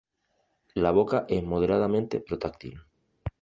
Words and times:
La 0.73 0.89
boca 0.89 1.25
es 1.29 1.43
moderadamente 1.43 2.21
protráctil. 2.21 2.81